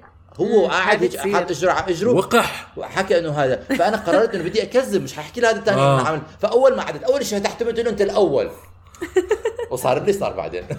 [0.40, 1.16] هو قاعد هيك.
[1.16, 2.72] حاط اجره على اجره وقح.
[2.76, 3.56] وحكى إنه هذا.
[3.78, 6.00] فأنا قررت إنه بدي أكذب مش حاحكي له هذا الثاني آه.
[6.00, 6.06] آه.
[6.08, 8.50] عمل فأول ما عدت أول شيء فتحت قلت له أنت الأول.
[9.70, 10.64] وصار اللي صار بعدين.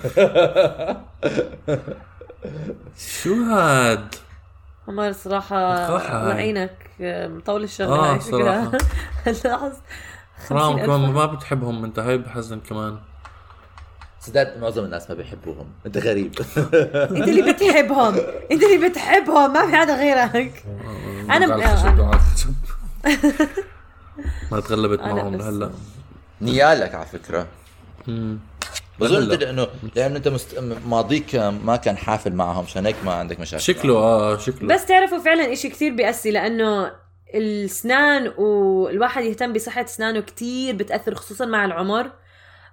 [2.97, 4.15] شو هاد؟
[4.87, 6.33] عمر صراحة صراحة الله.
[6.33, 6.89] يعينك
[7.35, 8.71] مطول الشغل آه، هاي شكلها
[9.25, 9.71] لاحظ
[10.49, 12.99] حرام 50,000 كمان ما بتحبهم أنت هاي بحزن كمان.
[14.19, 15.65] سداد معظم الناس ما بيحبوهم.
[15.85, 16.33] أنت غريب.
[16.57, 18.15] أنت اللي بتحبهم.
[18.51, 19.53] أنت اللي بتحبهم.
[19.53, 20.63] ما في حدا غيرك.
[21.29, 22.11] على الخشب
[24.51, 25.71] ما تغلبت أنا معهم لهلا.
[26.41, 27.47] نيالك على فكرة.
[28.07, 28.39] مم.
[28.99, 29.31] بظن.
[29.31, 30.59] انت لأنه لأنه أنت مست...
[30.87, 33.63] ماضيك ما كان حافل معهم عشان هيك ما عندك مشاكل.
[33.63, 34.67] شكله آه شكله.
[34.75, 36.91] بس تعرفوا فعلا إشي كتير بيأسي لأنه
[37.35, 42.11] الأسنان والواحد يهتم بصحة أسنانه كتير بتأثر خصوصا مع العمر.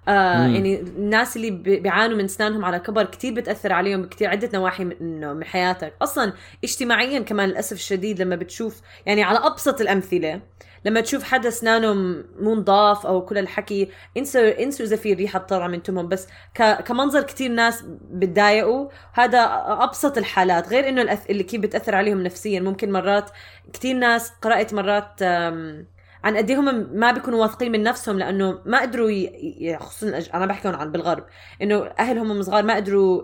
[0.07, 4.49] آه يعني الناس اللي بي- بيعانوا من أسنانهم على كبر كتير بتأثر عليهم بكتير عدة
[4.53, 5.93] نواحي من إنه من حياتك.
[6.01, 10.41] أصلا اجتماعيا كمان للأسف الشديد لما بتشوف يعني على أبسط الأمثلة
[10.87, 11.93] لما تشوف حدا أسنانه
[12.39, 16.07] مو نضاف أو كل الحكي انسوا انسوا إذا في ريحة طالعه من تمهم.
[16.07, 16.83] بس ك...
[16.83, 18.89] كمنظر كتير ناس بتضايقوا.
[19.13, 20.69] هذا أبسط الحالات.
[20.69, 21.29] غير إنه الأث...
[21.29, 22.59] اللي كيف بتأثر عليهم نفسيا.
[22.59, 23.29] ممكن مرات
[23.73, 25.87] كتير ناس قرأت مرات آم،
[26.23, 29.77] عن قد إيه هم ما بيكونوا واثقين من نفسهم لأنه ما قدروا ي...
[29.79, 31.25] خصوصا أنا بحكي عن بالغرب
[31.61, 33.21] إنه أهلهم هم صغار ما قدروا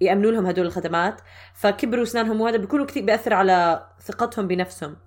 [0.00, 1.20] يأمنوا لهم هدول الخدمات.
[1.54, 5.05] فكبروا أسنانهم وهذا بيكونوا كثير بيأثر على ثقتهم بنفسهم.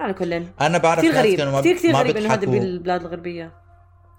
[0.00, 2.46] على كل أنا بعرف كثير غريب كانوا ما كثير كثير غريب إنه هذا.
[2.46, 3.52] بالبلاد الغربية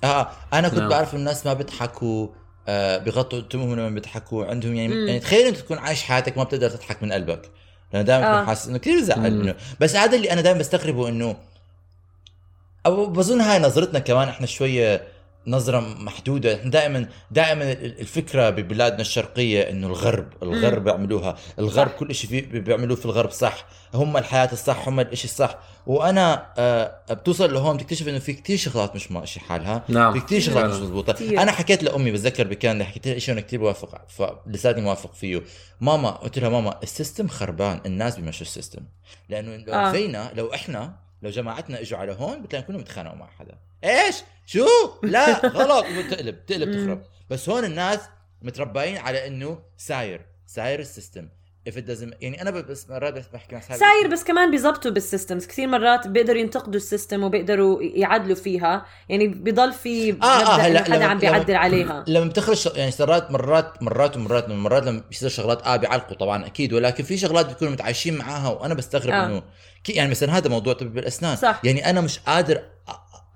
[0.03, 0.89] آه أنا كنت نعم.
[0.89, 2.27] بعرف الناس ما بيضحكوا
[2.67, 5.07] آه بغطوا تمهم لما بيضحكوا عندهم يعني مم.
[5.07, 7.51] يعني تخيل أنت تكون عايش حياتك ما بتقدر تضحك من قلبك
[7.93, 8.45] لأنه دائما آه.
[8.45, 9.41] حاسس إنه كثير بزعل مم.
[9.41, 11.37] إنه بس هذا اللي أنا دائما بستغربه إنه
[12.85, 15.07] أو بظن هاي نظرتنا كمان إحنا شوية
[15.47, 21.97] نظرة محدودة، إحنا دائما دائما الفكرة ببلادنا الشرقية إنه الغرب، الغرب بيعملوها، الغرب صح.
[21.97, 27.53] كل شيء بيعملوه في الغرب صح، هم الحياة الصح، هم الإشي الصح، وأنا آه بتوصل
[27.53, 30.13] لهون بتكتشف إنه في كتير شغلات مش ماشي حالها، نعم.
[30.13, 31.41] في كثير شغلات مش كتير.
[31.41, 35.41] أنا حكيت لأمي بتذكر بكان حكيت لها شيء أنا كثير موافق فلساتني موافق فيه.
[35.81, 37.81] ماما قلت لها ماما ال system خربان.
[37.85, 38.81] الناس بيمشوا ال system.
[39.29, 39.91] لأنه لو آه.
[39.91, 43.55] فينا لو إحنا لو جماعتنا إجوا على هون بتلاقي كلهم يتخانقوا مع حدا.
[43.83, 44.15] إيش؟
[44.45, 44.65] شو؟
[45.03, 45.85] لا غلط.
[46.47, 46.83] تقلب مم.
[46.83, 47.01] تخرب.
[47.29, 47.99] بس هون الناس
[48.41, 51.27] متربيين على إنه ساير ساير ال system.
[51.69, 54.91] If it doesn't يعني أنا بس مرات بس بحكي مع اصحابي ساير بس كمان بيزبطوا
[54.91, 58.85] بال systems كثير مرات بيقدروا ينتقدوا ال system وبيقدروا يعدلوا فيها.
[59.09, 62.03] يعني بيضل في آه، آه، هلا حدا لما- عم بيعدل عليها.
[62.07, 66.45] لما بتخرج يعني صارت مرات مرات ومرات من مرات لما بيصير شغلات آه بيعلقوا طبعا
[66.45, 66.73] أكيد.
[66.73, 69.25] ولكن في شغلات بيكونوا متعايشين معاها وأنا بستغرب آه.
[69.25, 69.43] إنه
[69.89, 71.61] يعني مثلا هذا موضوع طب بالاسنان صح.
[71.63, 72.61] يعني أنا مش قادر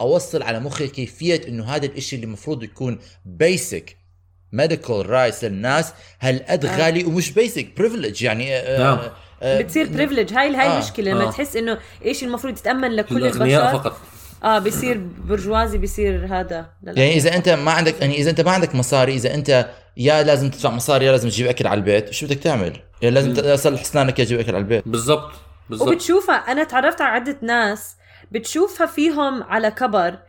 [0.01, 3.97] أوصل على مخي كيفية إنه هذا الإشي اللي المفروض يكون basic
[4.51, 5.93] medical rights للناس.
[6.19, 6.77] هالقد آه.
[6.77, 8.99] غالي ومش basic privilege يعني آه، نعم.
[9.41, 11.31] آه، بتصير privilege هاي هاي آه، المشكلة لما آه.
[11.31, 13.97] تحس إنه إيش المفروض يتأمن لكل البشر؟ فقط.
[14.43, 16.69] آه بيصير برجوازي بيصير هذا.
[16.83, 20.49] يعني إذا أنت ما عندك يعني إذا أنت ما عندك مصاري إذا أنت يا لازم
[20.49, 24.19] تدفع مصاري يا لازم تجيب أكل على البيت شو بدك تعمل؟ يا لازم تصلح أسنانك
[24.19, 24.87] يا تجيب أكل على البيت.
[24.87, 25.31] بالضبط
[25.69, 25.87] بالضبط.
[25.87, 27.95] وبتشوفها أنا تعرفت على عدة ناس
[28.31, 30.19] بتشوفها فيهم على كبر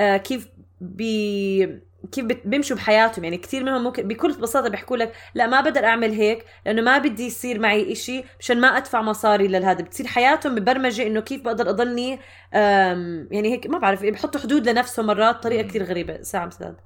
[0.00, 0.48] آه كيف
[0.80, 3.24] بي كيف بيمشوا بحياتهم.
[3.24, 6.98] يعني كثير منهم ممكن بكل بساطة بيحكوا لك لا ما بقدر أعمل هيك لأنه ما
[6.98, 11.70] بدي يصير معي إشي مشان ما أدفع مصاري لهذا بتصير حياتهم مبرمجة إنه كيف بقدر
[11.70, 12.18] أضلني
[12.52, 16.22] يعني هيك ما بعرف بحطوا حدود لنفسهم مرات طريقه كثير غريبة.
[16.22, 16.76] ساعه مسداد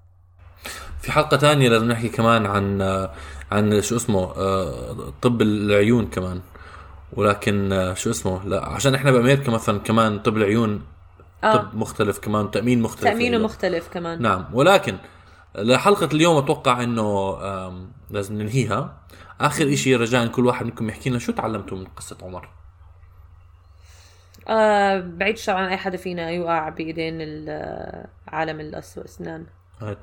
[1.02, 2.83] في حلقة تانية لازم نحكي كمان عن
[3.52, 6.40] عن شو اسمه آه، طب العيون كمان.
[7.12, 10.83] ولكن آه، شو اسمه لا عشان إحنا بأمريكا مثلا كمان طب العيون
[11.44, 11.57] آه.
[11.57, 13.44] طب مختلف كمان تأمين مختلف تأمينه له.
[13.44, 14.23] مختلف كمان.
[14.23, 14.97] نعم ولكن
[15.55, 17.38] لحلقة اليوم أتوقع إنه
[18.11, 18.99] لازم ننهيها.
[19.40, 22.49] آخر إشي رجاء كل واحد منكم يحكي لنا شو تعلمتوا من قصة عمر.
[24.49, 29.47] آه بعيد الشر عن أي حدا فينا يوقع بإيدين ال- عالم الاسنان آه،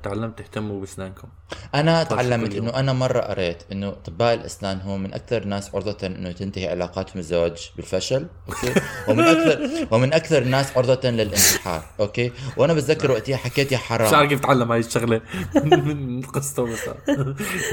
[0.02, 1.28] تعلمت تهتموا بأسنانكم.
[1.74, 2.54] أنا طيب، تعلمت.
[2.54, 7.18] إنه أنا مرة قريت إنه اطباء الأسنان هم من أكثر الناس عرضة إنه تنتهي علاقاتهم
[7.18, 13.72] الزواج بالفشل أوكي؟ ومن أكثر ومن أكثر الناس عرضة للانتحار أوكي؟ وأنا بتذكر وقتها حكيت
[13.72, 15.20] يا مش حرام عارف كيف تعلم هاي الشغلة.
[15.64, 16.94] من قصته مثلا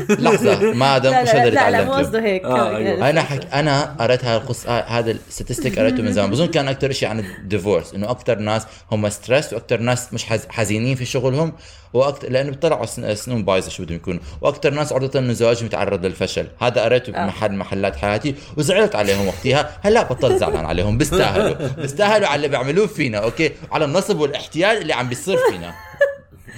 [0.10, 2.44] لحظة ما دام لا مش هذا لا اللي لا, لا مو قصده هيك.
[2.44, 3.10] آه، أيوة.
[3.10, 3.54] أنا حك...
[3.54, 6.32] أنا قريت هاي القصة آه، هذا ال statistic قريته من زمان.
[6.32, 10.26] بظن كان أكثر شيء عن ال divorce إنه أكثر ناس هم stress وأكثر ناس مش
[10.26, 10.46] حز...
[10.50, 11.54] حزينين في شغلهم
[11.94, 13.16] وأكثر لأنه بيطلعوا سن...
[13.16, 14.20] سنون بايظة شو بدهم يكونوا.
[14.42, 16.48] وأكثر ناس عرضه انه زواجهم يتعرض للفشل.
[16.60, 17.24] هذا قريته آه.
[17.24, 19.78] بمحل محلات حياتي وزعلت عليهم وقتها.
[19.82, 21.68] هلا بطلت زعلان عليهم بيستاهلوا.
[21.82, 25.74] بيستاهلوا على اللي بيعملوه فينا أوكي؟ على النصب والاحتيال اللي عم بيصير فينا.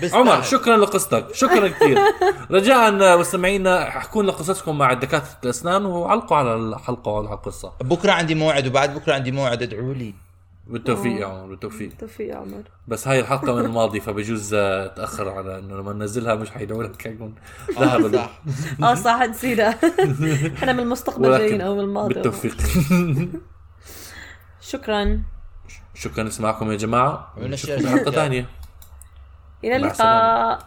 [0.02, 0.34] بيستاهلوا.
[0.34, 1.36] عمر شكرا لقصتك.
[1.36, 1.98] شكرا كثير.
[2.52, 7.71] رجاء آه، مستمعينا احكوا لنا قصصكم مع دكاترة الأسنان وعلقوا على الحلقة وعلى القصة.
[7.82, 10.25] بكرة عندي موعد وبعد بكرة عندي موعد ادعوا لي.
[10.67, 11.91] بالتوفيق يا عمر بالتوفيق.
[11.99, 12.63] توفيق يا عمر.
[12.88, 17.06] بس هاي الحلقة من الماضي فبجوز آه، تأخر على إنه لما ننزلها مش حيدعوا لك
[17.06, 17.36] يكون
[17.80, 18.41] ذهب صح.
[18.84, 19.69] آه صح نسينا.
[20.58, 22.13] إحنا من المستقبل جايين أو من الماضي.
[22.13, 22.56] بالتوفيق.
[24.62, 25.23] شكرا.
[25.93, 27.34] شكرا نسمعكم يا جماعة.
[27.38, 28.45] ونشر نشوفكم في حلقة ثانية.
[29.63, 29.75] إلى.
[29.75, 30.60] اللقاء.